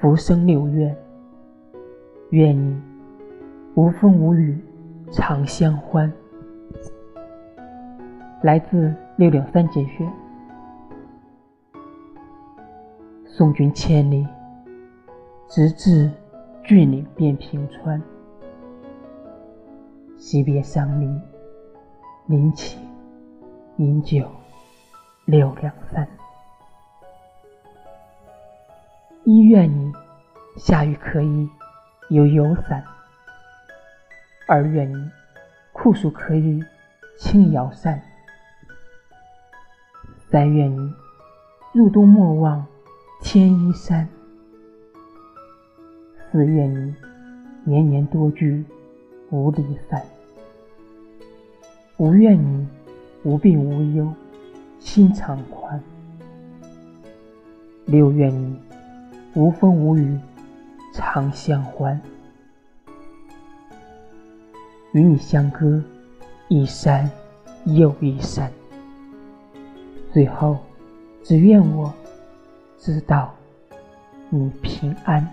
[0.00, 0.96] 浮生六愿，
[2.30, 2.80] 愿你
[3.74, 4.58] 无风无雨
[5.10, 6.12] 常相欢。
[8.42, 10.12] 来自六两三节选。
[13.24, 14.26] 送君千里，
[15.48, 16.10] 直至
[16.62, 18.00] 峻岭变平川。
[20.16, 21.20] 惜别伤离，
[22.26, 22.78] 临起
[23.78, 24.26] 饮酒
[25.24, 26.06] 六两三。
[29.22, 29.92] 一愿你
[30.56, 31.48] 下雨可以
[32.10, 32.84] 有油伞，
[34.46, 35.10] 二愿你
[35.72, 36.62] 酷暑可以
[37.16, 38.02] 轻摇扇，
[40.30, 40.92] 三愿你
[41.72, 42.66] 入冬莫忘
[43.22, 44.06] 添衣衫，
[46.30, 46.94] 四愿你
[47.64, 48.64] 年年多聚
[49.30, 50.02] 无离散，
[51.96, 52.68] 五愿你
[53.22, 54.12] 无病无忧
[54.78, 55.82] 心常宽，
[57.86, 58.60] 六愿你。
[59.34, 60.16] 无风无雨，
[60.92, 62.00] 长相欢。
[64.92, 65.82] 与你相隔
[66.46, 67.10] 一山
[67.64, 68.48] 又一山，
[70.12, 70.56] 最后
[71.24, 71.92] 只愿我
[72.78, 73.34] 知道
[74.30, 75.28] 你平安。